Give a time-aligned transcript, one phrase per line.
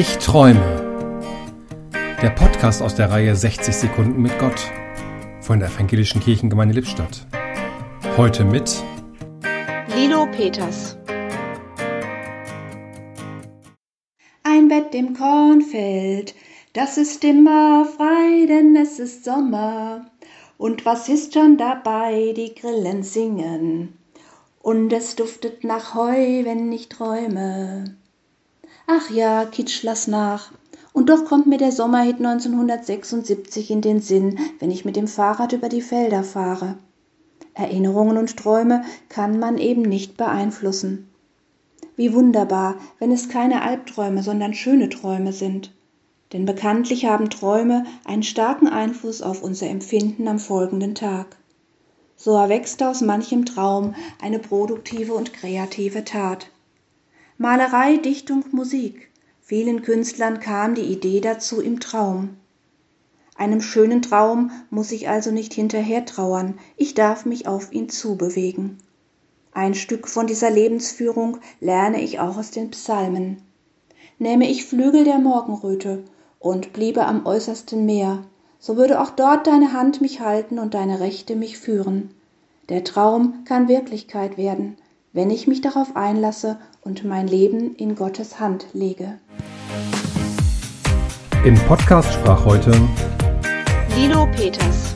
[0.00, 1.90] Ich träume.
[2.22, 4.70] Der Podcast aus der Reihe 60 Sekunden mit Gott
[5.40, 7.26] von der Evangelischen Kirchengemeinde Lippstadt.
[8.16, 8.80] Heute mit
[9.96, 10.96] Lilo Peters.
[14.44, 16.36] Ein Bett im Kornfeld,
[16.74, 20.06] das ist immer frei, denn es ist Sommer.
[20.58, 22.34] Und was ist schon dabei?
[22.36, 23.98] Die Grillen singen.
[24.62, 27.96] Und es duftet nach Heu, wenn ich träume.
[28.90, 30.50] Ach ja, Kitsch, lass nach.
[30.94, 35.52] Und doch kommt mir der Sommerhit 1976 in den Sinn, wenn ich mit dem Fahrrad
[35.52, 36.78] über die Felder fahre.
[37.52, 41.10] Erinnerungen und Träume kann man eben nicht beeinflussen.
[41.96, 45.70] Wie wunderbar, wenn es keine Albträume, sondern schöne Träume sind.
[46.32, 51.36] Denn bekanntlich haben Träume einen starken Einfluss auf unser Empfinden am folgenden Tag.
[52.16, 56.48] So erwächst aus manchem Traum eine produktive und kreative Tat.
[57.40, 59.12] Malerei, Dichtung, Musik.
[59.40, 62.30] Vielen Künstlern kam die Idee dazu im Traum.
[63.36, 68.78] Einem schönen Traum muss ich also nicht hinterher trauern, ich darf mich auf ihn zubewegen.
[69.52, 73.40] Ein Stück von dieser Lebensführung lerne ich auch aus den Psalmen.
[74.18, 76.02] Nähme ich Flügel der Morgenröte
[76.40, 78.24] und bliebe am äußersten Meer,
[78.58, 82.10] so würde auch dort deine Hand mich halten und deine Rechte mich führen.
[82.68, 84.76] Der Traum kann Wirklichkeit werden,
[85.12, 89.18] wenn ich mich darauf einlasse und mein Leben in Gottes Hand lege.
[91.44, 92.72] Im Podcast sprach heute
[93.96, 94.94] Lilo Peters.